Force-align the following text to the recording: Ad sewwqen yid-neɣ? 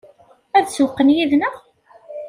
Ad 0.57 0.65
sewwqen 0.67 1.13
yid-neɣ? 1.15 1.53